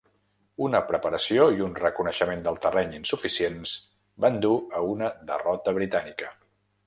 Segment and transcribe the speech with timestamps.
[0.67, 3.75] Una preparació i un reconeixement del terreny insuficients
[4.25, 6.33] van dur a una derrota britànica.